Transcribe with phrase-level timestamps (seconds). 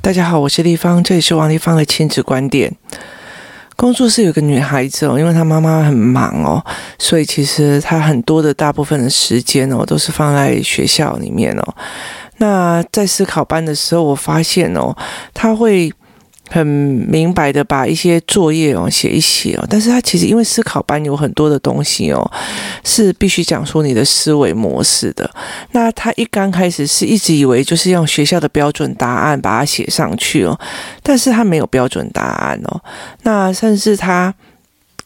[0.00, 2.74] 大家好，我是丽芳，这里是王丽芳的亲子观点。
[3.76, 6.64] 工作室有个女孩子哦，因为她妈妈很忙哦，
[6.98, 11.74] 所以其实她很多的大部分的时间哦，都是放在学校里面哦。
[12.38, 14.96] 那在思考班的时候，我发现哦，
[15.34, 15.92] 她会。
[16.48, 22.30] 很明白的把一些作业哦写一写哦，但是他其实因为思考班有很多的东西哦，
[22.84, 25.30] 是必须讲出你的思维模式的。
[25.72, 30.58] 那他一刚开始是一直以为就是用学校的标准答案把它写上去哦，
[31.02, 32.80] 但是他没有标准答案哦，
[33.22, 34.34] 那甚至他。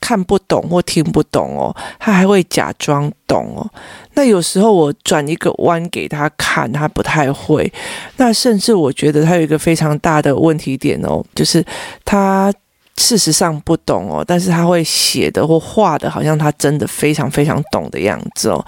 [0.03, 3.71] 看不懂或听不懂哦，他还会假装懂哦。
[4.15, 7.73] 那有时候我转一个弯给他看，他不太会。
[8.17, 11.65] 那甚至我觉得他有一个非常大的问题点哦，就是
[12.05, 12.53] 他。
[12.99, 18.65] 事实上不懂哦，但是他会写的或画的，好像他真的非常非常懂的样子哦，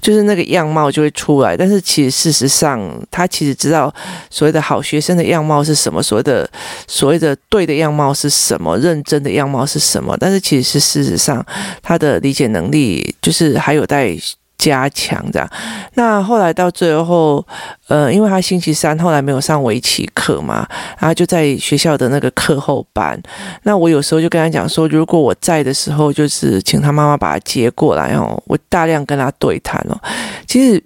[0.00, 1.56] 就是那个样貌就会出来。
[1.56, 3.92] 但是其实事实上，他其实知道
[4.28, 6.48] 所谓的好学生的样貌是什么，所谓的
[6.86, 10.16] 所谓的对的样貌是什么，认真的样貌是什么。
[10.18, 11.44] 但是其实是事实上，
[11.82, 14.16] 他的理解能力就是还有待。
[14.60, 15.50] 加强这样，
[15.94, 17.42] 那后来到最后，
[17.88, 23.18] 呃，因为他星期三后来没有上围棋课嘛，然后就在学校的那个课后班。
[23.62, 29.98] 那我有时候就跟他讲说，如果我在的时候，就是请他妈妈把他接过来哦，我大量跟他对谈哦。
[30.46, 30.84] 其实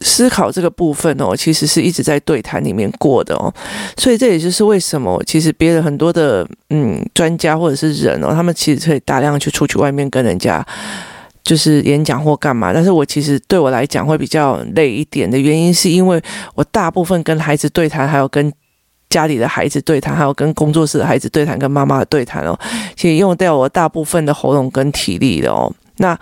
[0.00, 3.52] 思考这个部分哦，其实是一直在对谈里面过的哦。
[3.98, 10.66] 所以这也就是为什么，其实别的很多的嗯专家或者是人哦，他们其实可以大量去出去外面跟人家。
[11.42, 16.22] 就是演讲或干嘛，但是我其实对我来讲会比较累一点的原因，是因为
[16.54, 18.52] 我大部分跟孩子对谈，还有跟
[19.10, 22.58] 家里的孩子对谈，还有跟工作室的孩子对谈，跟妈妈的对谈哦，
[22.96, 25.70] 其实用掉我大部分的喉咙跟体力的哦。
[25.96, 26.18] 那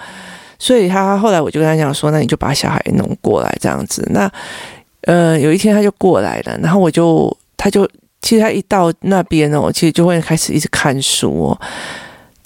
[0.59, 4.07] 所以他后来我就跟他讲说，那你就把小孩弄过来这样子。
[4.11, 4.31] 那
[5.03, 7.89] 呃有一天他就过来了，然后我就他就
[8.23, 11.61] 其实他一到那边哦，其实就会开始一直看书哦。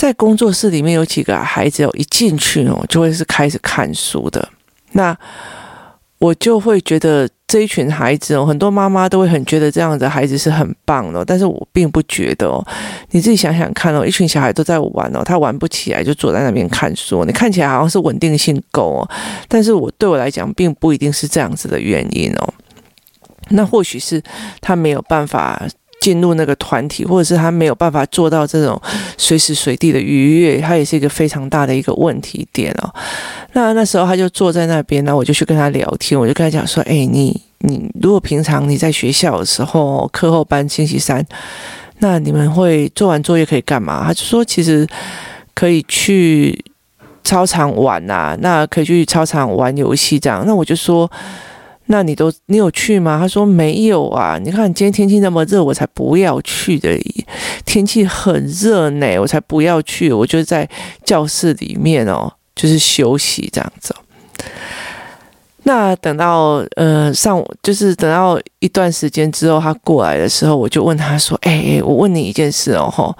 [0.04, 4.46] 在工作室里面有几个孩子哦，一进去哦，就会是开始看书的。
[4.92, 5.16] 那
[6.18, 12.62] 我就会觉得这一群孩子哦，很多妈妈都会很觉得这样的孩子是很棒的，但是我并不觉得哦。
[13.12, 19.10] 你自己想想看哦，一群小孩都在玩哦，他玩不起来就坐在那边看书，你看起来好像是稳定性够哦，
[19.48, 22.54] 但是我对我来讲并不一定是这样子的原因哦。
[23.48, 24.22] 那或许是
[24.60, 25.66] 他没有办法。
[26.04, 28.78] 进入那个团体，或者是他没有办法做到这种
[29.16, 32.94] 随时随地的愉悦，他也是一个非常大的一个问题点哦。
[33.54, 41.24] 那那时候他就坐在那边，那我就去跟他聊天，我就跟他讲说：“哎，你你如果平常你在学校的时候，课后班星期三，
[42.00, 44.86] 那你们会做完作业可以干嘛？”他就说：“其实
[45.54, 46.62] 可以去
[47.22, 51.10] 操场玩呐，那可以去操场玩游戏这样。”那我就说。
[51.86, 53.18] 那你都你有去吗？
[53.18, 54.38] 他说没有啊。
[54.42, 56.98] 你看今天天气那么热，我才不要去的。
[57.66, 60.12] 天气很热呢，我才不要去。
[60.12, 60.68] 我就在
[61.04, 63.94] 教室里面哦，就是休息这样子。
[65.64, 73.16] 那等到呃上午，就是等到一段时间之后，他过来的时候，我就问他说：“哎，我问你一件事哦，吼，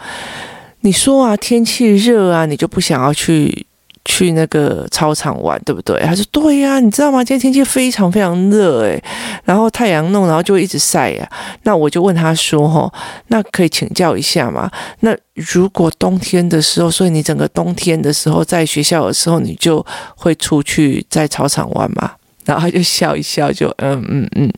[0.81, 3.67] 你说啊，天气热啊，你就不想要去？”
[4.05, 5.99] 去那个操场玩，对不对？
[6.01, 7.25] 他说对呀，你知道吗？
[7.25, 9.03] 今天天气非常非常热，诶，
[9.45, 11.29] 然后太阳弄，然后就一直晒呀。
[11.63, 12.93] 那我就问他说，吼，
[13.29, 14.71] 那可以请教一下吗？
[15.01, 19.85] 那如果冬天的时候，所以你整个冬天的时候在学校的时候，你就
[20.15, 22.13] 会出去在操场玩吗？
[22.45, 24.53] 然后他就笑一笑，就嗯嗯嗯。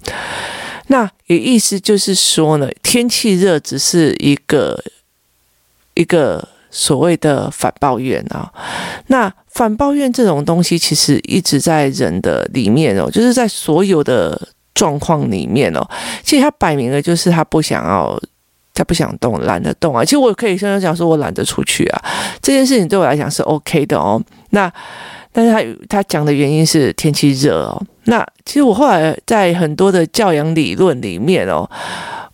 [0.88, 4.82] 那也意思就是说呢，天气热只是一个
[5.94, 6.48] 一个。
[6.70, 8.52] 所谓的反抱怨啊，
[9.06, 14.38] 那反抱怨这种东西，其实一直在人的里面哦，就是在所有的
[14.74, 15.80] 状况里面哦，
[16.22, 18.20] 其实他摆明了就是他不想要，
[18.74, 20.04] 他不想动，懒得动啊。
[20.04, 22.04] 其实我可以跟他讲说，我懒得出去啊，
[22.42, 24.22] 这件事情对我来讲是 OK 的哦。
[24.50, 24.70] 那
[25.32, 27.82] 但是他他讲的原因是天气热哦。
[28.04, 31.66] 那其实我后来在很多的教养理论里面哦，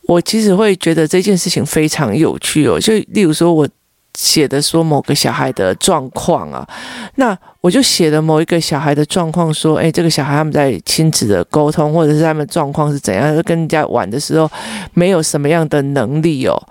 [0.09, 2.81] 我其实会觉得这件事情非常有趣哦。
[2.81, 3.69] 就例如说我。
[4.14, 6.69] 写的说某个小孩的状况啊，
[7.17, 14.50] 那我就写了某一个小孩的状况，说，哎，这个小孩他们在亲子的沟通，或者是他们状况是怎样，跟人家玩的时候
[14.93, 16.62] 没有什么样的能力哦。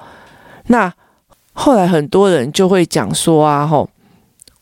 [0.67, 0.93] 那
[1.53, 3.89] 后来很多人就会讲说啊，吼，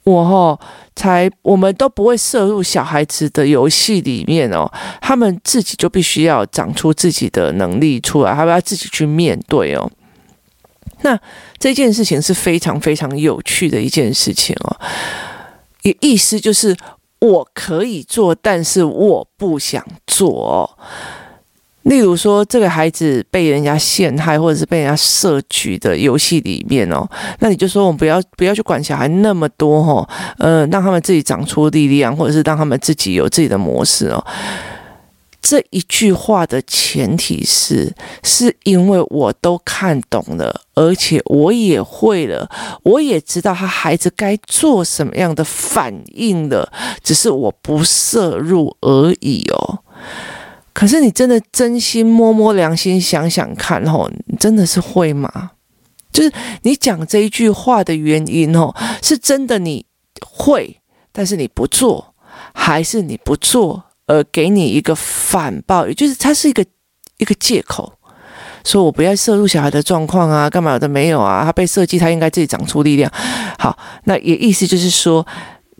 [0.05, 0.59] 我吼
[0.95, 4.71] 才我们都不会涉入小孩子的游戏里面哦，
[5.01, 9.91] 他们自己就必须要长出自己的能力出来，他们要自己去面对哦。
[11.01, 11.19] 那
[11.57, 14.75] 这件事情是非常非常有趣的一件事情哦，
[15.83, 16.75] 也意思就是
[17.19, 20.77] 我可以做，但是我不想做。
[21.83, 27.07] 例如说，这个孩子被人家陷害，或者是被人家设局的游戏里面哦，
[27.39, 30.07] 那你就说我们不要不要去管小孩那么多哦，
[30.37, 34.23] 呃，让他们自己长出力量，或者是让他们自己有自己的模式哦。
[35.41, 42.49] 这一句话的前提是，是因为我都看懂了，而且我也会了，
[42.83, 46.71] 我也知道他孩子该做什么样的反应了，
[47.03, 49.79] 只是我不涉入而已哦。
[50.73, 55.51] 可是你真的真心摸摸良心想想看哦，你真的是会吗？
[56.11, 56.31] 就是
[56.63, 59.85] 你讲这一句话的原因哦，是真的你
[60.21, 60.81] 会，
[61.11, 62.13] 但是你不做，
[62.53, 66.65] 还是你不做呃给你一个反报，也就是它是一个
[67.17, 67.93] 一个借口，
[68.65, 71.45] 说我不要摄入小孩的状况啊，干嘛的没有啊？
[71.45, 73.09] 他被设计，他应该自己长出力量。
[73.57, 75.25] 好，那也意思就是说。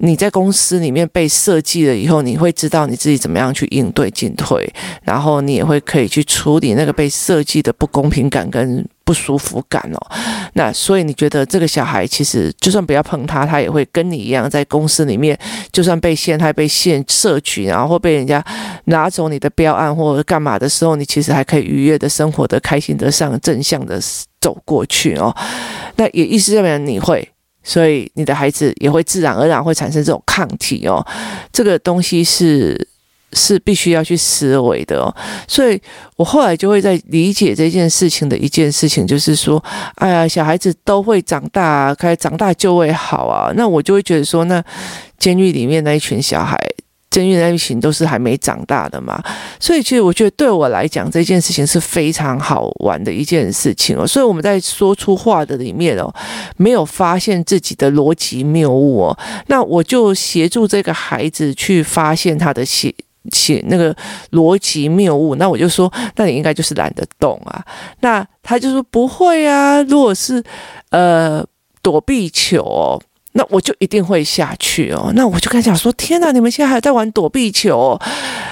[0.02, 4.72] 你在公司里面被设计了以后，你会知道你自己怎么样去应对进退，
[5.04, 10.12] 然后你也会可以去处理那个被设计的不公平感跟不舒服感哦。
[10.54, 15.38] 那所以你觉得这个小孩其实就算不要碰他，他也会跟你一样在公司里面，
[15.72, 18.44] 就算被陷害、被陷设局，然后被人家
[18.86, 24.00] 拿走你的标案或者干嘛的时候，你其实还可以愉悦的生活的、开心的上正向的
[24.40, 25.36] 走过去哦。
[25.98, 27.28] 那也意思证明你会。
[27.64, 31.06] 所以你的孩子也会自然而然会产生这种抗体哦，
[31.52, 32.88] 这个东西是
[33.34, 35.16] 是必须要去思维的哦。
[35.48, 35.80] 所以
[36.16, 39.64] 我后来就会在理解这件事情的一件事情，就是说，
[39.96, 43.52] 哎呀，小孩子都会长大，开始长大就会好啊。
[43.56, 44.64] 那我就会觉得说，那
[45.18, 46.58] 监狱里面那一群小孩。
[47.12, 49.20] 监狱那一群都是还没长大的嘛，
[49.60, 54.06] 所以其实我觉得对我来讲这件事情是非常好玩的一件事情哦。
[54.06, 56.14] 所以我们在说出话的里面哦，
[56.58, 62.94] 没有发现自己的逻辑谬误哦，那我就协助这个孩子去发现他的写
[63.32, 63.96] 写那个
[64.32, 65.34] 逻辑谬误。
[65.36, 67.66] 那我就说，那你应该就是懒得动啊。
[68.02, 70.44] 那他就说不会啊，如果是
[70.92, 71.44] 呃
[71.82, 73.02] 躲避球。
[73.34, 75.12] 那我就一定会下去哦。
[75.16, 78.02] 那我就跟他讲说：“天哪，你们现在还在玩躲避球哦？”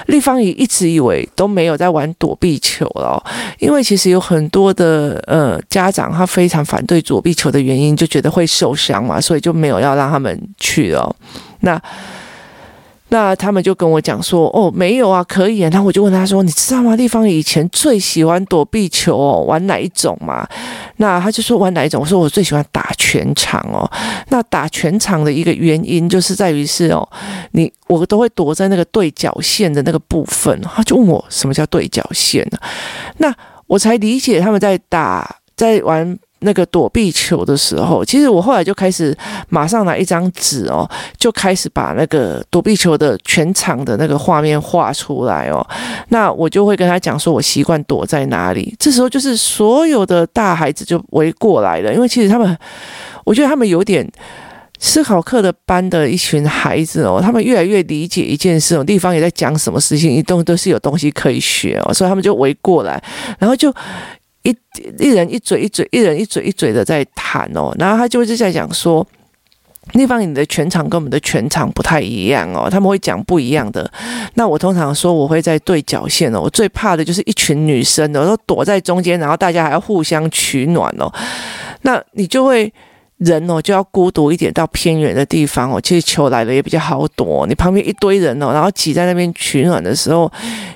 [0.08, 3.22] 立方也一直以为都没有在玩躲避球了，
[3.60, 11.16] 因为其实有很多的呃家长他非常反对躲避球的原因，就觉得会受伤嘛，所以就没有要让他们去哦。
[11.62, 11.82] 那。
[13.10, 15.70] 那他们就跟我讲说，哦，没有啊，可以啊。
[15.72, 16.96] 然后我就问他说，你知道吗？
[16.96, 20.48] 立方以前最喜欢躲避球哦，玩哪一种嘛？
[20.98, 22.02] 那他就说玩哪一种？
[22.02, 23.90] 我说我最喜欢打全场哦。
[24.30, 27.08] 那打全场的一个原因就是在于是哦，
[27.52, 30.60] 你我都会躲在那个对角线的那个部分。
[30.62, 32.58] 他就问我什么叫对角线呢？
[33.18, 33.34] 那
[33.68, 36.18] 我才理解他们在打在玩。
[36.40, 39.18] 那个躲避球的时候，其实我后来就开始
[39.50, 40.88] 马上拿一张纸哦，
[41.18, 45.66] 就开始把那个躲避球的全场的那个画面画出来哦。
[46.10, 48.76] 那我就会跟他讲说，我习惯躲在哪里。
[48.78, 52.58] 这时候就是所有的大孩子就围过来了，因为其实他们，
[53.26, 54.08] 我觉得他们有点
[54.80, 63.04] 思考课的班的一群孩子哦，他们越来越理解一件事，地方也在讲什么事情，一动都是有东西可以学哦，所以他们就围过来，
[63.40, 63.74] 然后就。
[64.48, 64.56] 一
[64.98, 69.06] 一人一嘴一嘴，一人一嘴一嘴的在谈哦，然后他就一直在讲说，
[69.92, 73.92] 那方你的全场跟我们的全场不太一样哦，他们会讲不一样的。
[74.36, 81.12] 那我通常说我会在对角线哦，我最怕的就是一群女生的，都躲在中间，然后大家还要互相取暖哦，
[81.82, 82.74] 那你就会。
[83.18, 85.82] 人哦，就要孤独一点，到偏远的地方哦。
[85.82, 87.46] 其实球来了也比较好躲。
[87.48, 90.32] 你旁边一堆人哦，然后挤在那边取暖的时候，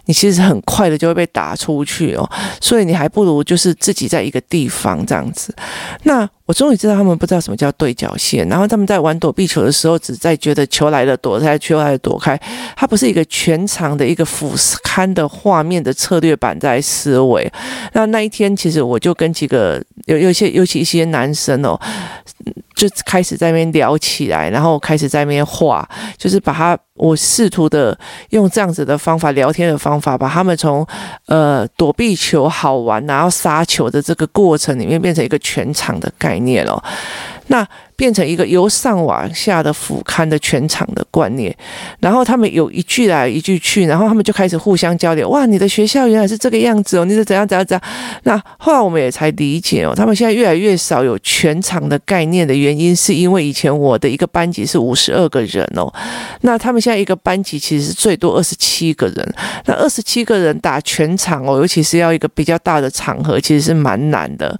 [0.06, 2.30] 你其实很快的就会被打出去哦。
[2.60, 5.56] 所以你还不如就是自己在一个地方这样子。
[6.04, 6.28] 那。
[6.48, 12.38] 我终于知道他们不知道什么叫对角线，然后他们在玩躲避球的时候，只在觉得球来了躲开，球来了躲开，
[12.76, 17.50] 它不是一个全场的一个俯瞰的画面的策略版在思维。
[17.94, 21.80] 那那一天，其实我就跟几个有有些尤其一些男生哦，
[22.76, 26.78] 就开始在那边聊起来，然后开始在那边画，就是把他。
[26.96, 27.98] 我试图的
[28.30, 30.86] 用这样子的方法，聊天的方法，把他们从
[31.26, 36.84] 呃躲避球好玩，然后杀球的这个过程里面，变成一个全场的概念哦。
[37.48, 37.68] 那。
[38.02, 41.56] 变成一个由上往下的俯瞰的全场的观念，
[42.00, 45.30] 然后他们有一句来一句去，然后他们就开始互相交流。
[45.30, 47.92] 哇，你的学校原来是这个样子哦，你是怎样怎样怎样。
[48.24, 55.94] 那后来我们也才理解哦，他们现在越来越少有全场的概念的原因，是因为以前我的一个班级是五十二个人哦，
[56.42, 59.34] 那他们现在一个班级其实是最多二十七个人，
[59.66, 64.60] 那二十七个人打全场哦，尤其是要一个比较大的场合，其实是蛮难的。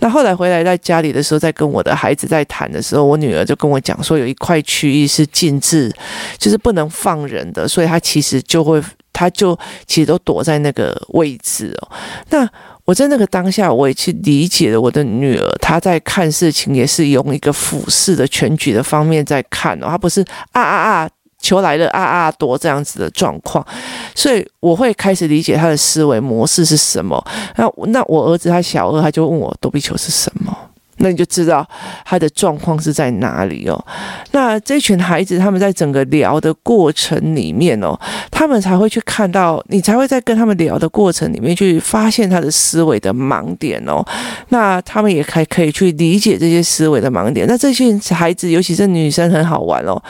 [0.00, 2.79] 那后来回来在家里的时候，在跟我的孩子在谈的。
[2.82, 5.92] 时候，我女儿就跟我讲说，有一块区域是禁止，
[6.38, 8.82] 就是不能放人的，所以她其实就会。
[9.12, 11.88] 他就其实都躲在那个位置哦。
[12.30, 12.48] 那
[12.84, 21.10] 我在那个当下，我也去理解了我的女儿，她在看事情也是用一个俯视的全局的方面在看哦，她不是啊啊啊，
[21.42, 23.66] 球来了啊啊躲这样子的状况，
[24.14, 27.22] 所以我会开始理解她的思维模式是什么。
[27.56, 30.56] 那那我儿子他小二，他就问我躲避球是什么。
[31.00, 31.66] 那你就知道
[32.04, 33.84] 他的状况是在哪里哦。
[34.32, 37.98] 那这群孩子他们在整个聊的过程里面哦，
[38.30, 44.04] 他们才会去看到，你才会在跟他们聊的过程里面去发现他的思维的盲点哦。
[44.50, 47.46] 那他们也还可以去理解这些思维的盲点。
[47.46, 50.00] 那这群孩子，尤其是女生，很好玩哦。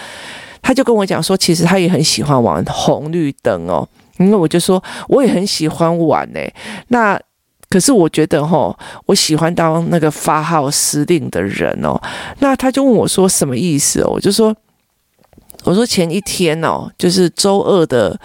[0.63, 3.89] 他就跟我讲说，其实他也很喜欢玩红绿灯哦。
[4.19, 6.41] 因为我就说，我也很喜欢玩呢。
[6.89, 7.19] 那
[7.71, 11.99] 可是我觉得哦，我喜欢当那个发号施令的人哦。
[12.41, 14.11] 那他就问我说什么意思哦？
[14.11, 14.55] 我就说，
[15.63, 18.19] 我说前一天哦，就是周二的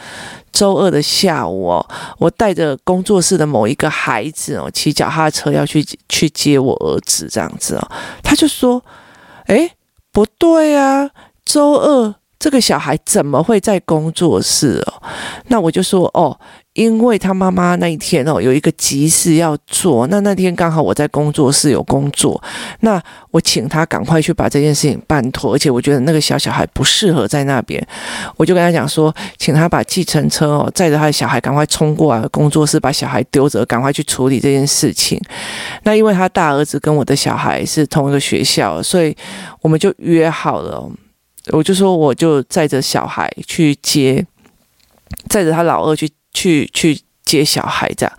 [0.51, 1.87] 周二的下午哦，
[2.17, 7.91] 我带着工作室的某一个孩子哦，骑脚踏车要去去接我儿子这样子哦。
[8.23, 8.83] 他就说，
[9.45, 9.71] 诶，
[10.11, 11.11] 不对啊，
[11.45, 15.01] 周二这个小孩怎么会在工作室哦？
[15.47, 16.37] 那我就说哦。
[16.75, 22.43] 因为他妈妈那一天哦，有一个急事要做，那那天刚好我在工作室有工作，
[22.81, 23.01] 那
[23.31, 27.81] 我请他赶快去把这件事情办妥，而且我觉得那个小小孩不适合在那边，
[28.35, 35.17] 我就跟他讲说，请他把计程车哦载着他的小孩赶快冲过来工作室，把小孩丢着，赶快去处理这件事情。
[35.83, 39.15] 那因为他大儿子跟我的小孩是同一个学校，所以
[39.61, 40.91] 我们就约好了，
[41.51, 44.25] 我就说我就载着小孩去接，
[45.29, 46.09] 载着他老二去。
[46.37, 48.13] 去去接小孩这样，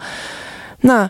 [0.80, 1.09] 那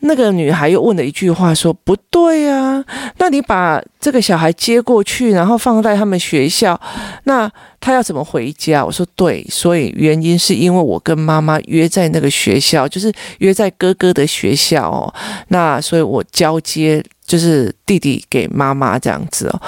[0.00, 2.84] 那个女孩又问了一句话说：“不对啊，
[3.16, 6.78] 那你把这个小孩接过去，然后放在他们学校，
[7.24, 7.50] 那
[7.80, 15.14] 他要怎么回家？”我说：“对，所以原因是因为我跟妈妈约在那个学校，就是约在哥哥的学校哦。
[15.48, 19.62] 那所以我交接就是弟弟给妈妈这样子哦。”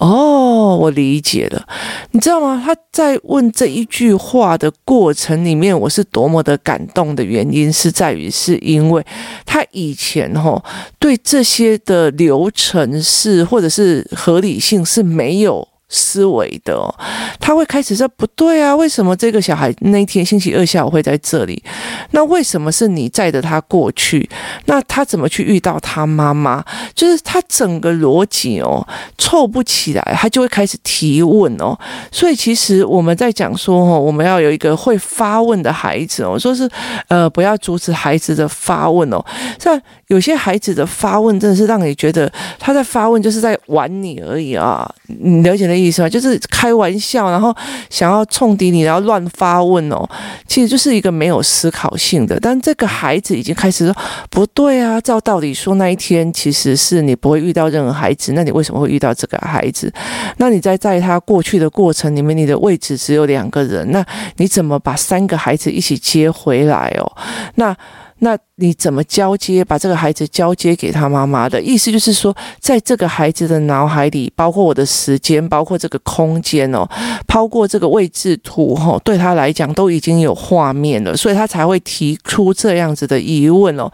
[0.00, 1.66] 哦，我理解了。
[2.12, 2.62] 你知道吗？
[2.64, 9.04] 他在问这一句话的过程里面，我是多么的感动的原因，是在于是因为
[9.44, 10.64] 他以前吼
[10.98, 15.67] 对这些的流程是或者是合理性是没有。
[15.88, 16.94] 思维的哦，
[17.40, 21.62] 他会开始说不对啊，为什么这个小孩那天星期二下午会在这里？
[22.10, 24.28] 那为什么是你载着他过去？
[24.66, 26.64] 那他怎么去遇到他妈妈？
[26.94, 31.78] 就是他整个逻辑哦凑不起来，他就会开始提问哦。
[32.12, 36.68] 所以其实我们在讲说哦，我们要有一个会发问的孩子哦，说是
[37.08, 39.24] 呃不要阻止孩子的发问哦。
[39.58, 46.08] 像有些孩子的发问真的是让你觉得他在发问就是在玩你而已啊，你了解的意思吗？
[46.08, 47.54] 就是开玩笑，然后
[47.88, 50.08] 想要冲敌你，然后乱发问哦，
[50.46, 52.38] 其实就是一个没有思考性的。
[52.40, 53.96] 但这个孩子已经开始说
[54.30, 59.92] 不对啊，照道理说那一天其实是你不会遇到任何孩子，那你为什么会遇到这个孩子？
[60.38, 64.04] 那你在在他过去的过程里面，你的位置只有两个人，那
[64.36, 67.12] 你怎么把三个孩子一起接回来哦？
[67.54, 67.76] 那。
[68.20, 69.64] 那你怎么交接？
[69.64, 76.88] 把这个孩子交接给他妈妈的意思就是说，在这个孩子的脑海里，包括我的时间，包括这个空间哦，
[77.26, 83.90] 抛过这个位置图哈，对他来讲都已经有画面了，所以他才会提出这样子的疑问哦。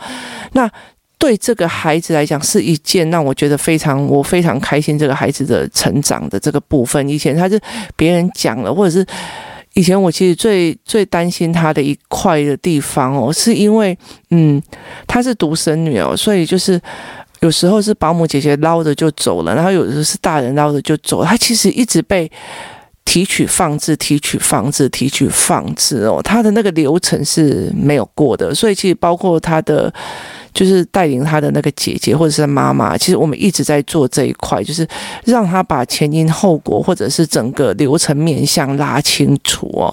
[0.52, 0.71] 那
[1.19, 7.07] 对这个孩子来讲，是一件让我觉得非常我非常开心，这个孩子的成长的这个部分。
[7.09, 7.61] 以前他是
[7.95, 9.07] 别人讲了，或者是。
[9.75, 13.97] 以前我其实最最担心她的一块的地方哦，是因为
[14.31, 14.62] 嗯，
[15.07, 16.81] 她是独生女哦，所以就是
[17.40, 22.31] 有时候是保姆姐姐捞着就走了，然后有的时候是大人捞着就走了，她其实一直被
[23.04, 29.93] 提取放置、提取放置、提取放置哦，她的那个流程是没有过的，所以其实包括她的。
[30.54, 34.87] 就是带领他的那个姐姐或者是妈妈，其实我们一直在做这一块，就是
[35.25, 39.92] 让他把前因后果或者是整个流程面向拉清楚哦，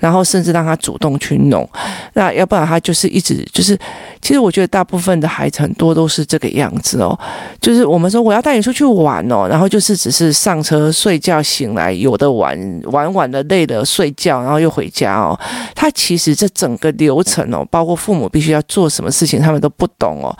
[0.00, 1.66] 然后甚至让他主动去弄，
[2.14, 3.78] 那要不然他就是一直就是，
[4.20, 7.16] 其实我觉得大部分的孩子很多都是这个样子哦，
[7.60, 15.38] 就是我们说我要带你出去玩哦，然后就是只是上车睡觉醒来有的玩，玩玩的累了睡觉，然后又回家哦，
[15.76, 19.88] 他其实这整个流程哦，包括父母必须要做什么事情，他们都不。
[20.00, 20.36] 懂哦，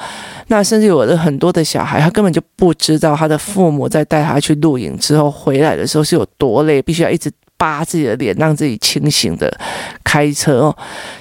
[0.48, 9.54] 那甚至有的很多的小孩，他根本就不知道他的父母在带他去露营之后回来的时候是有多累，必须要一直扒自己的脸，让自己清醒的
[10.02, 10.76] 开车哦。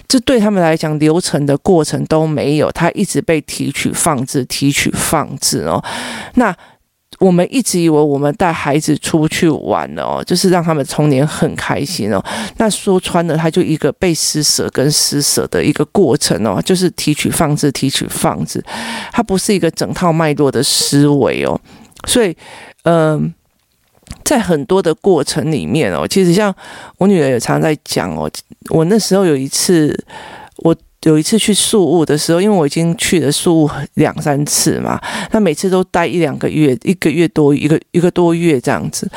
[0.07, 5.83] 这对他们来讲，流程的过程都没有，他一直被提取放置，提取放置哦。
[6.35, 6.55] 那
[7.19, 12.23] 我们一直以为我们带孩子出去玩哦，就是让他们童年很开心哦。
[12.57, 18.63] 那说穿了，他就一个被施舍跟施舍的一个过程哦，就是提取放置，提取放置，
[19.11, 21.59] 它不是一个整套脉络的思维哦。
[22.07, 22.35] 所以，
[22.83, 23.33] 嗯、呃，
[24.23, 26.53] 在很多的过程里面哦，其实像
[26.97, 28.31] 我女儿也常在讲哦，
[28.69, 30.05] 我那时候有一次。
[31.03, 34.99] 有一次去宿雾的时候，因为我已经去了宿雾两三次嘛，
[35.31, 39.09] 那每次都待一两个月，一个月多一个一个多月这样子。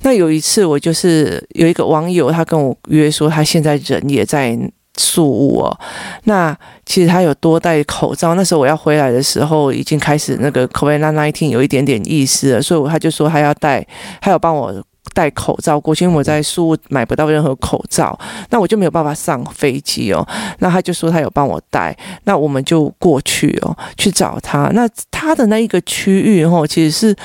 [0.00, 4.58] 那有一次我就是有一个网友，他跟我约说，他现在人也在
[4.96, 5.78] 宿雾哦。
[6.24, 8.34] 那其实他有多戴口罩。
[8.34, 13.86] 那时候我要回来的时候，已经开始那个 COVID-19 有一点点意思了，所以他就说他要戴，
[14.20, 14.82] 他有帮我。
[15.16, 18.18] 戴口罩过去，因为我在宿雾买不到任何口罩，
[18.50, 20.22] 那我就没有办法上飞机哦。
[20.58, 24.68] 那他就说他有帮我带，那我们就过去哦，去找他。
[24.74, 27.16] 那他的那一个区域哦，其实是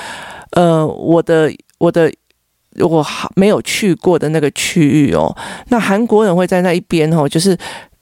[0.52, 2.10] 呃我的我的
[2.78, 3.06] 我
[3.36, 5.36] 没有去过的那个区域哦。
[5.68, 7.54] 那韩国人会在那一边哦，就是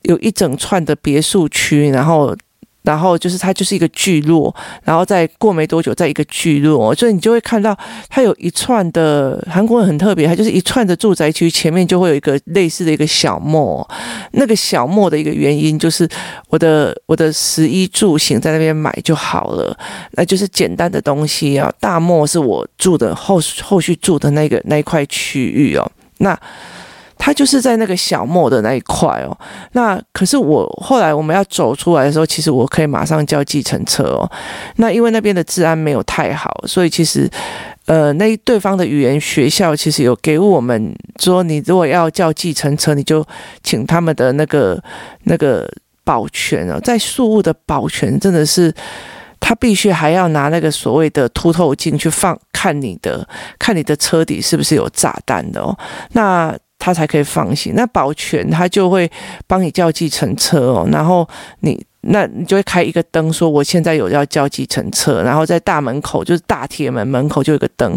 [0.02, 2.36] 有一整串的别墅区，然后。
[2.82, 7.76] 然后就是它就是一个聚落，然后再过没多久，再一个聚落，所以你就会看到
[8.08, 13.86] 它有一串的韩国人很特别，它就是一串的住宅区前面就会有一个类似的一个小 mall。
[14.32, 16.08] 那个小 mall 的一个原因就是
[16.48, 19.76] 我的我的十一住行在那边买就好了，
[20.12, 21.72] 那就是简单的东西啊。
[21.78, 26.38] 大 mall 是我住的后后续住的那个那一块区域哦，那。
[27.22, 29.38] 他就是在那个小莫的那一块哦，
[29.72, 34.28] 那可是我后来我们要走出来的时候，其实我可以马上叫计程车哦。
[34.76, 37.30] 那因为那边的治安没有太好，所以其实
[37.84, 43.22] 呃，那对方的语言学校其实有给我们说，你如果要叫计程车，你就
[43.62, 44.82] 请他们的那个
[45.24, 45.70] 那个
[46.02, 48.74] 保全哦，在宿雾的保全真的是
[49.38, 55.78] 他必须还要拿那个所谓的凸透镜去放看你的看你的车底是不是有炸弹的哦，
[56.12, 56.56] 那。
[56.80, 57.74] 他才可以放心。
[57.76, 59.08] 那保全他就会
[59.46, 61.28] 帮你叫计程车哦，然后
[61.60, 67.96] 你那你就会开一个灯，说我现在有要叫计程车，然后在大门口就是大铁门门口就有个灯，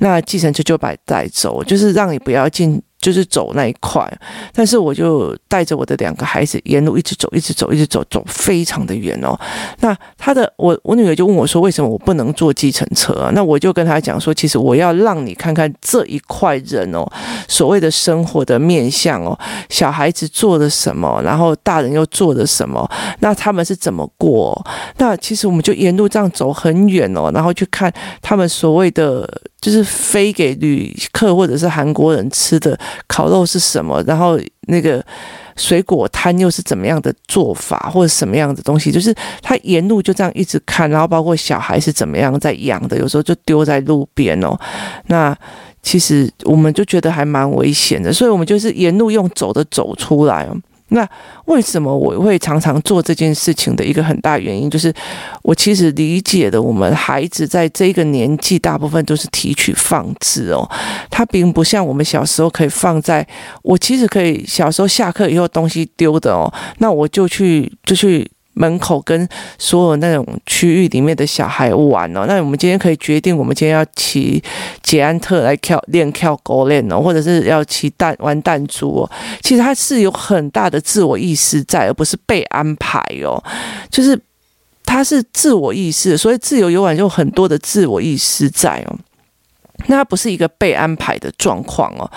[0.00, 2.82] 那计程车就把你带走，就是让你不要进。
[3.02, 4.08] 就是走那一块，
[4.54, 9.38] 但是我就带着我的两个孩子沿路一直走，一直走，一直走，走非常的远哦。
[9.80, 17.04] 那他的我我女儿就问我说：“为什么我不能坐计程车啊？”那我就跟他讲说：“其实我要让你看看这一块人哦，
[17.48, 19.36] 所谓的生活的面向哦，
[19.68, 22.88] 小孩子做了什么，然后大人又做了什么，
[23.18, 24.64] 那他们是怎么过？
[24.98, 29.28] 那其实我们就沿路这样走很远哦，然后去看他们所谓的。”
[29.62, 34.02] 就是飞给旅客或者是韩国人吃的烤肉是什么？
[34.02, 35.02] 然后那个
[35.56, 38.90] 水果摊又是怎么样的做法，或者什么样的东西？
[38.90, 44.58] 就是他沿路就这样一直看，然后包括小孩是怎么样在养的，有时候就丢在路边哦。
[45.06, 45.36] 那
[45.80, 50.48] 其实我们就觉得还蛮危险的，所以我们就是沿路用走的走出来。
[50.92, 51.08] 那
[51.46, 54.92] 为什么我会常常做这件事情的一个很大原因，就是
[55.42, 60.68] 我其实理解的，我们孩子在这个年纪，大部分都是提取放置哦，
[61.10, 63.26] 他并不像我们小时候可以放在，
[63.62, 68.30] 我其实可以小时候下课以后东西丢的哦，那我就去就去。
[68.54, 74.42] 门口跟所有那种区域里面的小孩玩哦，那我们今天可以决定，我们今天要骑
[74.82, 79.10] 捷安特来跳练跳狗链哦，或者是要骑弹玩弹珠哦。
[79.40, 83.42] 其实他是有很大的自我意识在，而不是被安排哦。
[83.90, 84.18] 就是
[84.84, 88.98] 他是自我意识，所以自由游玩就很多的自我意识在哦。
[89.86, 92.10] 那他不是一个被安排的状况哦，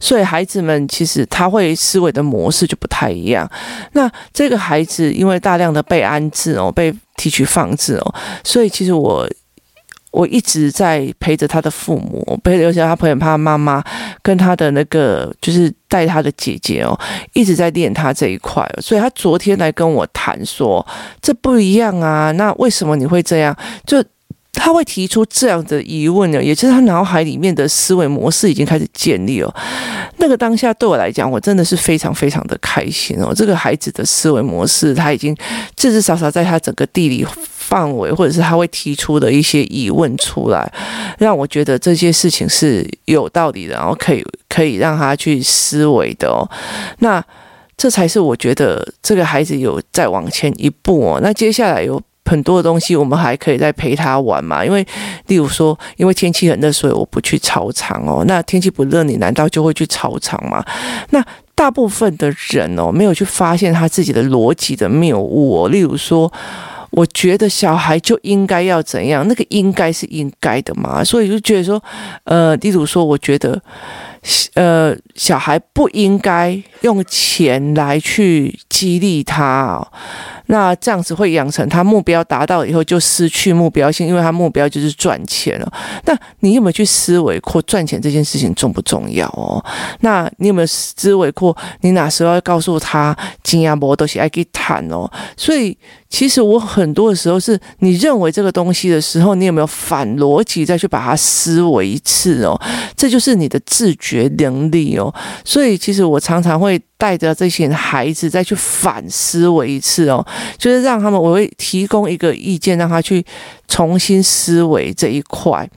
[0.00, 3.48] 所以孩子们其实他会思维的模式就不太一样。
[3.92, 9.28] 那这个孩子因为大量的被安置哦，被提取放置哦，所以其实我
[10.10, 13.82] 我一直在陪着他的父母，陪着尤其他朋友他妈妈
[14.22, 16.98] 跟他的那个就是带他的姐姐哦，
[17.32, 18.68] 一直在练他这一块。
[18.80, 20.86] 所以他昨天来跟我谈说，
[21.20, 23.56] 这不一样啊，那为什么你会这样？
[23.86, 24.02] 就。
[24.52, 29.52] 他会提出这样的疑问呢，也就是他脑海里面的思维模式已经开始建立了。
[30.18, 33.32] 那个当下对我来讲，我真的是非常非常的开心哦。
[33.34, 35.34] 这个孩子的思维模式，他已经
[35.74, 40.70] 至至少少在他整个地理范围，或者是他会提出的一些疑问出来，
[41.18, 46.48] 让我觉得这些事情是有道理的，然后可以可以让他去思维的哦。
[46.98, 47.24] 那
[47.76, 51.20] 这才是我觉得这个孩子有再往前一步哦。
[51.20, 52.00] 那接下来有。
[52.24, 54.86] 很多的东西我们还可以再陪他玩嘛，因为
[55.26, 58.24] 例如说，因为天气很热，所以我不去操场哦。
[58.26, 60.64] 那天气不热，你难道就会去操场吗？
[61.10, 61.22] 那
[61.54, 65.68] 大部分的人哦，没有去发现他自己的逻辑的谬误哦。
[65.68, 66.32] 例如说，
[66.90, 71.82] 我觉得小孩就应该要怎样，那个应该是应该的嘛，所以就觉得说，
[72.24, 73.60] 呃，例如说，我觉得，
[74.54, 79.86] 呃，小孩不应该用钱来去激励他哦。
[80.46, 85.72] 那这样子会养成他目标达到以后就失去目标性，因为他目标就是赚钱了。
[86.04, 89.64] 那你有没有去思维过赚钱这件事情重不重要哦？
[90.00, 95.10] 那你有没有思维过你哪时候要告诉他金亚波都是爱给谈哦？
[95.36, 95.76] 所以
[96.12, 102.60] 其实我很多的时候是你认为这个东西的时候，你有没有反逻辑再去把它思维一次哦？
[102.94, 105.12] 这就是你的自觉能力哦。
[105.42, 106.80] 所以其实我常常会。
[107.02, 110.24] 带着这些孩子再去反思维一次哦，
[110.56, 113.24] 就是让他们，我会提供一个意见，让他去
[113.66, 115.68] 重新思维这一块。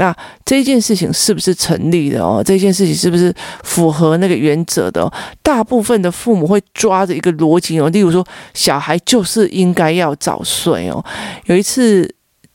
[0.00, 2.42] 那这件事情是不是成立的哦？
[2.42, 3.32] 这件事情是不是
[3.62, 5.06] 符合那个原则的？
[5.42, 11.04] 大部分的父母会抓着一个逻辑哦，例如说，小孩就是应该要早睡哦。
[11.44, 12.10] 有一次，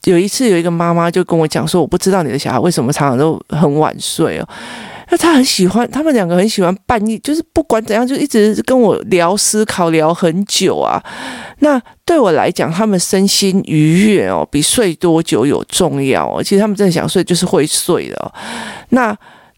[0.05, 4.49] 有一次有一个妈妈就跟我讲说，我不知道你的小孩为什么常常都很晚睡哦。
[5.17, 11.03] 他很喜欢，他们两个很喜欢半夜，就是不管怎样，就一直跟我聊思考，聊很久啊。
[11.59, 16.43] 那对我来讲，他们身心愉悦哦，比睡多久有重要哦。
[16.43, 18.33] 其实他们真的想睡，就是会睡的。
[18.89, 19.17] 那。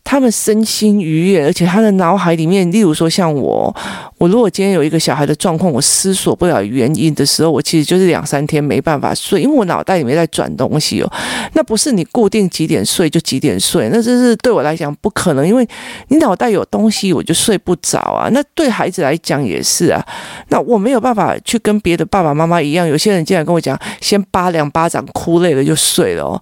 [0.09, 3.75] 他们身心愉悦，而且他的脑海里面，例如说像我，
[4.17, 11.11] 我如果今天有一个小孩的状况，我思索不了原因的时候，我其实就是两三天没办法睡，因为我脑袋里面在转东西哦。
[11.55, 15.67] 那不是你固定几点睡就几点睡，那这是对我来讲不可能，因为
[16.07, 18.29] 你脑袋有东西，我就睡不着啊。
[18.31, 20.01] 那对孩子来讲也是啊。
[20.47, 26.41] 那我没有办法去跟别的爸爸妈妈一样，有些人竟然跟我讲，先扒两巴掌，哭累了就睡了哦。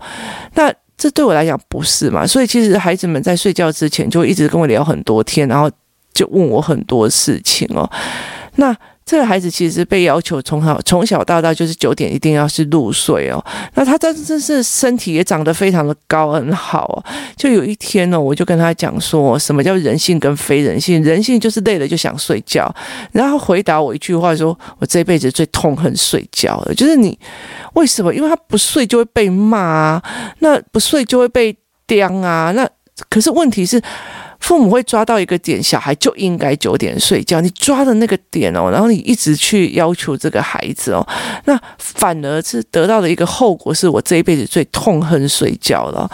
[0.54, 0.72] 那。
[0.98, 2.26] 这对我来讲不是嘛？
[2.26, 5.70] 所以其实孩子们在睡觉之前就一直跟我聊很多天，然后
[6.14, 7.90] 就问我很多事情哦。
[8.56, 8.76] 那。
[9.06, 13.44] 这个孩子其实被要求从小从小到大就是九点一定要是入睡哦。
[13.76, 16.98] 那他真真是身体也长得非常的高，很好哦。
[17.38, 21.04] 就有一天呢，我就跟他讲说，什么叫人性跟非人性？
[21.04, 22.74] 人性就是累了就想睡觉。
[23.12, 27.18] 然后回答我一句话说，我这辈子最痛恨睡觉了，就是你
[27.74, 28.12] 为什么？
[28.12, 30.04] 因为他不睡就会被骂啊，
[30.40, 32.52] 那不睡就会被刁啊。
[32.56, 32.68] 那
[33.08, 33.80] 可是问题是。
[34.46, 37.42] 父母会抓到一个点，小孩就应该九点睡觉。
[37.42, 41.04] 你抓的那个点哦，然后你一直去要求这个孩子哦，
[41.46, 46.08] 那反而是得到的一个后果，是我这一辈子最痛恨睡觉了。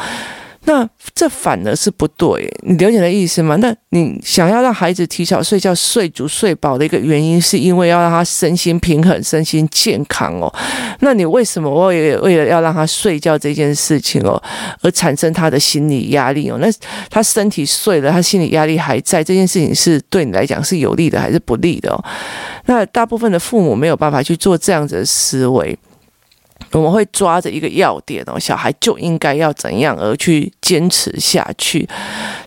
[0.66, 3.56] 那这反而是不对，你了解的意思吗？
[3.56, 10.54] 那你想要让孩子提早睡觉、睡足、睡饱的一个原因，是因为要让他身心平衡、身心健康哦。
[11.00, 14.42] 那你为什么为为了要让他睡觉这件事情哦，
[14.82, 16.58] 而产生他的心理压力哦？
[16.62, 16.68] 那
[17.10, 22.04] 他身体睡了，他心理压力还在，这件事情是对你来讲是有利的还是不利的哦？
[22.66, 25.78] 那大部分的父母没有办法去做这样子的思维。
[26.74, 31.88] 我们会抓着一个要点哦，小孩就应该要怎样而去坚持下去，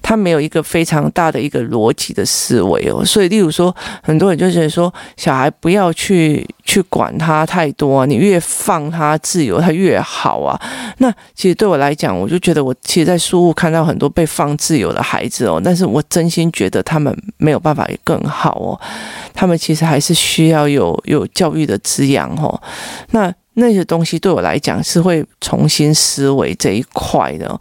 [0.03, 10.61] 他没有一个非常大的一个逻辑的思维哦，所以例如说，很多人就觉得说，小孩不要去去管他太多，你越放他自由，他越好啊。
[10.99, 18.81] 那其实对我来讲，我就觉得我其实，在书屋看到很多被放自由的孩子哦，但是我真心觉得他们没有办法更好哦，
[19.35, 22.61] 他们其实还是需要有有教育的滋养哦，
[23.11, 23.33] 那。
[23.55, 27.61] 那些东西对我来讲是会重新思维这一块的，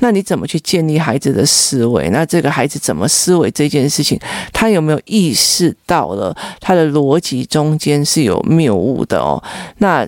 [0.00, 2.08] 那你怎么去建立孩子的思维？
[2.10, 4.18] 那这个孩子怎么思维这件事情，
[4.52, 9.42] 他有没有意识到了他的逻辑中间是有谬误的哦？
[9.78, 10.06] 那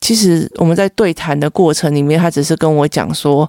[0.00, 3.48] 其实我们在对谈的过程里面，他只是跟我讲说，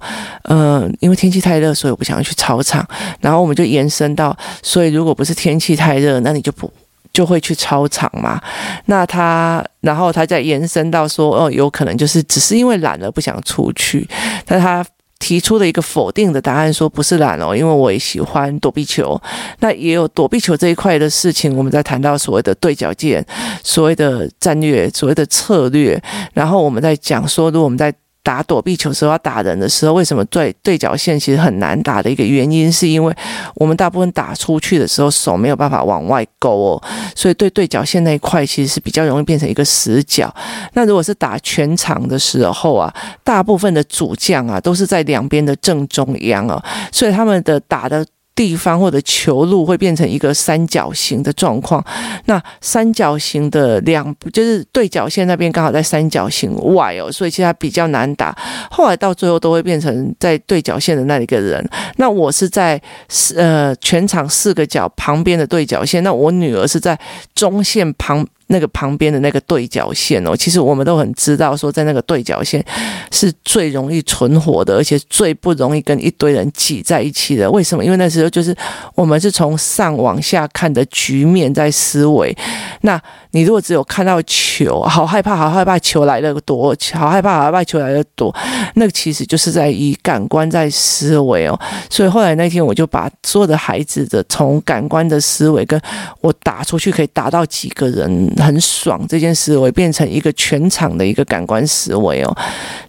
[0.50, 2.86] 嗯、呃，因为天气太热，所以我不想要去操场。
[3.22, 6.70] 然后我们就延伸到，所以如果不是天气太热，那你就不。
[7.14, 8.42] 就会去操场嘛，
[8.86, 14.08] 那他，然后他再延伸到说，哦，有可能就是只是因为懒了不想出去，
[14.46, 14.86] 但他
[15.20, 19.22] 提出了一个否定的答案，说不是懒哦，因为我也喜欢躲避球，
[19.60, 23.24] 那也有躲避球这一块的事情，我们在谈到所谓的对角线，
[23.64, 26.02] 所谓的战略，所谓的策略，
[26.34, 27.94] 然后我们在讲说，如果我们在
[28.24, 33.16] 打躲避球时候要打人的时候，为什么对对角线其实很难打的一个原因，是因为
[33.56, 36.84] 我们大部分打出去的时候手没有办法往外勾哦，
[37.16, 40.34] 所以对对角线那一块其实是比较容易变成一个死角。
[40.74, 48.06] 那如果是打全场的时候啊，大部分的主将啊都是在两边的正中央啊，所以他们的打的。
[48.34, 51.84] 地方或者球路会变成一个三角形的状况，
[52.26, 58.36] 那三角形的两就是对角线那边刚好在三角形外哦，所以其实比较难打。
[58.70, 61.64] 后来到最后都会变成在对角线的那一个人。
[61.98, 62.82] 那我是在
[63.36, 66.98] 呃全场四个角旁边的对角线，那我女儿是在
[67.36, 68.26] 中线旁。
[68.52, 72.64] 那个旁边的那个对角线哦，其实我们都很知道，说在那个对角线
[73.10, 77.50] 是最容易存活的，而且最不容易跟一堆人挤在一起的。
[77.50, 77.84] 为什么？
[77.84, 78.56] 因为那时候就是
[78.94, 82.36] 我们是从上往下看的局面在思维。
[82.82, 88.36] 那你如果只有看到球，好害怕，好害怕球来了躲，好害怕，好害怕球来了躲，
[88.76, 91.58] 那其实就是在以感官在思维哦。
[91.90, 95.80] 所以后来那天我就把所有的孩子的从感官的思维，跟
[96.20, 98.30] 我打出去可以打到几个人。
[98.42, 102.38] 很爽，这件思维变成一个全场的一个感官思维哦，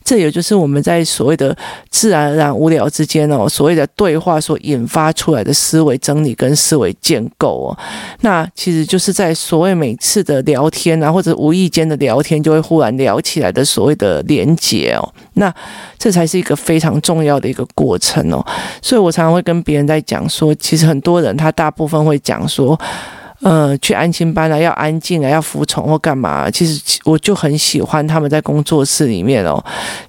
[0.04, 1.56] 这也就是我们在所谓的
[1.90, 7.78] 自然而然无聊之间哦，所谓的对话所引发出来的思维整理跟思维建构哦，
[8.20, 15.52] 那其实就是在所谓每次的聊天啊，或者无意间的聊天，就会忽然聊起来的所谓的连结哦，那
[15.98, 18.44] 这才是一个非常重要的一个过程哦，
[18.80, 22.78] 所以我常常会跟别人在讲说，其实很多人他大部分会讲说。
[23.42, 26.48] 呃，去安亲班啊，要安静啊，要服从或干嘛？
[26.48, 29.62] 其实我就很喜欢他们在工作室里面哦，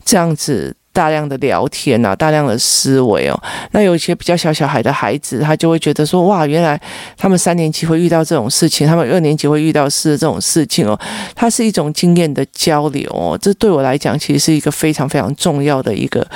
[0.05, 3.43] 这样子大量的聊天啊，大量的思维哦。
[3.71, 6.79] 那有一些比较小小孩的孩子，他就会觉得说，哇，原来
[7.17, 10.99] 他们三年级会遇到这种事情，他们二年级会遇到是这种事情哦。
[11.33, 16.27] 它是一种经验的交流哦，这对我来讲，其实是一个非常非常重要的一个。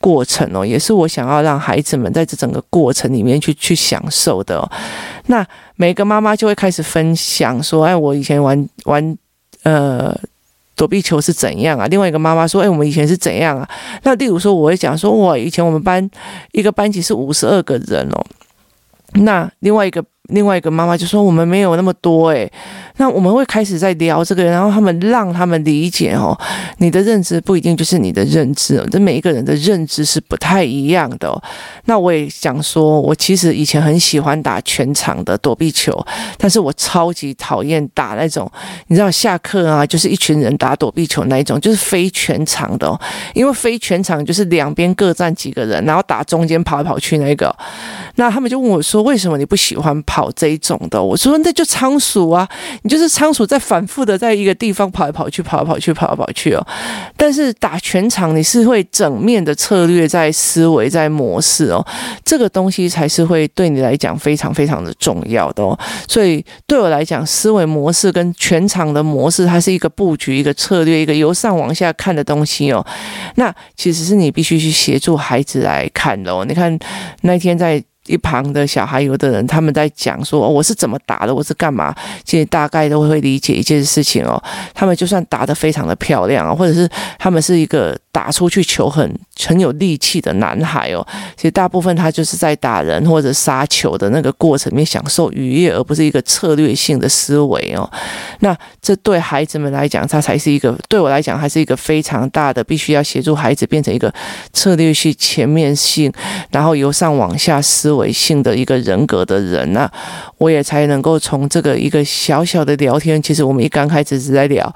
[0.00, 4.70] 过程哦，也是我想要让孩子们在这整个过程里面去去享受的哦。
[5.26, 9.16] 那每个妈妈就会开始分享说：“哎，我以前玩玩
[9.62, 10.18] 呃
[10.74, 13.68] 躲避球是怎样啊？”另外一个妈妈说：“哎，我们以前是怎样啊？”
[14.02, 16.10] 那例如说，我会讲说：“哇，以前我们班
[16.52, 18.24] 一个班级是五十二个人哦。”
[19.22, 20.04] 那另外一个。
[20.30, 22.50] 另外一个妈妈就说：“我们没有那么多诶。”
[22.96, 26.38] 那我们会开始在聊这个，然后他们让他们理解哦，
[26.78, 31.42] 你的认知不一定就是你的认知，这每一个人的认知是不太一样的。
[31.86, 35.98] 那我也想说，我其实以前很喜欢打全场的躲避球，
[36.36, 38.50] 但是我超级讨厌打那种，
[38.88, 43.00] 你知道下课啊，就是一群人打躲避球那一种，就是非全场的哦，
[43.34, 47.54] 因为非全场就是两边各站几个人，然后打中间跑来跑去那个。
[48.16, 52.46] 那他们就问我说：“为什么你不喜欢跑？”跑这一种的，我说那就仓鼠啊，
[52.82, 56.66] 你就是仓鼠在反复的在一个地方跑来跑去，跑来跑去，跑来跑去哦。
[57.16, 61.82] 但是打全场你是会整面的策略在思维在模式哦，
[62.22, 65.78] 这个东西才是会对你来讲非常非常的重要的哦。
[66.06, 72.84] 所以对我来讲，思维模式跟全场的模式，它是一个布局、一个策略、一个由上往下看的东西哦。
[73.36, 76.44] 那其实是你必须去协助孩子来看的哦。
[76.46, 76.78] 你看
[77.22, 77.82] 那天在。
[78.10, 81.94] 一旁的小孩，有的人他们在讲说，我是怎么打的，我是干嘛，
[82.24, 84.42] 其实大概都会理解一件事情哦。
[84.74, 97.88] 他们就算打得非常的漂亮啊，或者是他们是一个打出去球很很有力气的男孩哦，其实大部分他就是在打人或者杀球的那个过程里面享受愉悦，而不是一个策略性的思维哦。
[98.40, 104.12] 那这对孩子们来讲，他才是一个对我来讲，还是一个非常大的，必须要协助孩子变成一个
[104.52, 106.12] 策略性、全面性，
[106.50, 107.90] 然后由上往下思。
[107.90, 109.90] 维性的一个人格的人，那
[110.38, 114.74] 我也才能够从这个一个小小的聊天，其实我们一刚开始是在聊，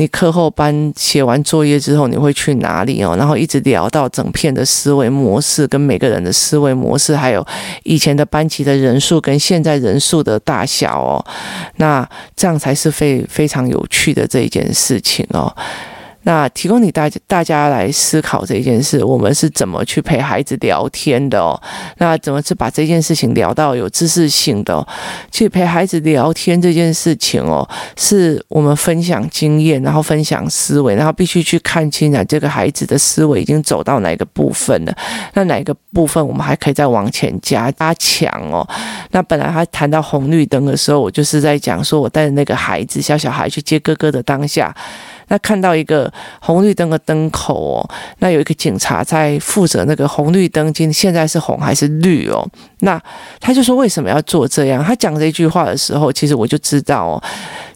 [0.00, 7.46] 你课后班写完作业之后你会去哪里哦，然后一直聊到整片的思维模式跟每个人的思维模式，还有
[7.82, 11.22] 以前的班级的人数跟现在人数的大小哦，
[11.76, 15.54] 那这样才是非非常有趣的这一件事情哦。
[16.22, 21.58] 那提供你大家大家来思考这件事，我们是怎么去陪孩子聊天的哦？
[21.96, 24.86] 那怎么去把这件事情聊到有知识性的哦？
[25.30, 34.94] 去陪孩子聊天这件事情哦，是我们分享经验，然后分享思维，然后必须去看清啊，这个孩子的思维已经走到哪个部分了？
[35.32, 38.68] 那哪个部分我们还可以再往前加加强哦？
[39.12, 44.74] 那本来他谈到红绿灯的时候，我就是在讲说，我带着那个孩子小小孩去接哥哥的当下。
[45.30, 52.44] 那看到一个红绿灯的灯口哦，那有一个警察在负责那个红绿灯，今现在是红还是绿哦？
[52.80, 53.00] 那
[53.38, 54.82] 他就说为什么要做这样？
[54.82, 57.22] 他讲这句话的时候，其实我就知道哦，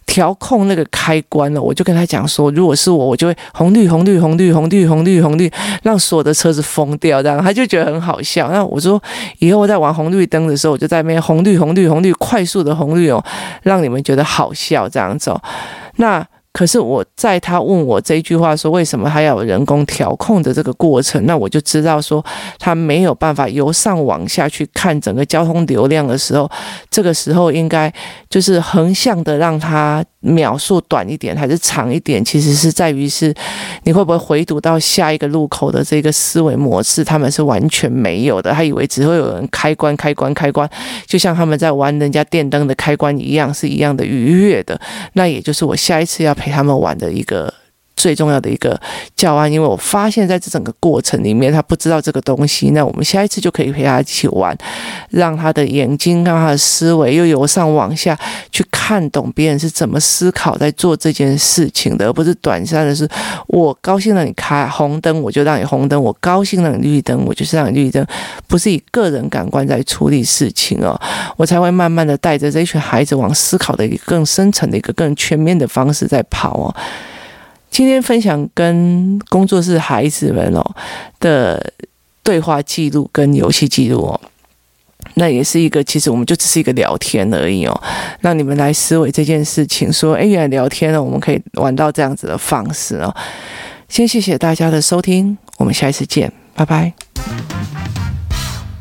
[0.05, 1.63] 调控那个开关了。
[1.63, 5.49] 我就跟他讲说，如果是我，我就会红绿红绿红绿红绿红绿红绿，
[5.85, 8.51] 让所有的车子疯掉，这样他就觉得很好笑。
[8.51, 9.01] 那我说
[9.39, 13.25] 以后我在玩红绿灯的时候，我就在那边红绿红绿红绿快速的红绿哦，
[13.63, 15.41] 让你们觉得好笑这样子哦。
[15.99, 16.27] 那。
[16.55, 22.25] 可是我在他问我这句话说，为什么还要有人工调控的这个过程，那我就知道说
[22.61, 26.49] 他没有办法由上往下去看整个交通流量的时候，
[26.89, 27.93] 这个时候应该
[28.31, 33.35] 就是横向的让他秒数短一点还是长一点，其实是在于是
[33.83, 40.71] 你会不会回读到下一个路口的这个思维模式，他们是完全没有的，他以为只会有人开关开关开关，
[41.05, 44.81] 就像他们在玩人家电灯的开关一样，是一样的愉悦的，
[45.15, 46.33] 那也就是我下一次要。
[46.45, 47.55] 陪他们玩的一个
[48.05, 48.79] 最重要的一个
[49.17, 54.55] 教案，因为我发现在这整个过程里面，他不知道这个东西，那我们下一次就可以陪他一起玩，
[55.09, 58.15] 让他的眼睛、让他的思维又由上往下
[58.53, 63.09] 去看懂别人是怎么思考在做这件事情的，而不是短暂的是
[63.47, 68.07] 我高兴让你开红灯，我就让你红灯；我高兴让你绿灯，我就是让你绿灯，
[68.47, 71.01] 不是以个人感官在处理事情哦，
[71.39, 76.69] 我才会慢慢的带着这一群孩子往思考的一个更深层的一个更全面的方式在跑哦。
[77.75, 80.65] 今天分享跟工作室孩子们哦
[81.19, 81.73] 的
[82.23, 84.21] 对话记录跟游戏记录哦，
[85.15, 87.83] 那也是一个，其实我们就只是一个聊天而已哦，
[88.21, 93.13] 让你们来思维这件事情，说，哎，原来聊天呢，我们可以玩到这样子的方式哦。
[93.89, 96.93] 先谢谢大家的收听，我们下一次见，拜拜。